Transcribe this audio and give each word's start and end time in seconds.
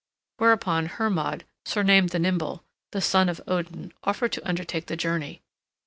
Whereupon 0.37 0.87
Hermod, 0.87 1.45
surnamed 1.63 2.09
the 2.09 2.17
Nimble, 2.17 2.63
the 2.91 3.01
son 3.01 3.29
of 3.29 3.39
Odin, 3.47 3.93
offered 4.03 4.31
to 4.31 4.49
undertake 4.49 4.87
the 4.87 4.97
journey. 4.97 5.43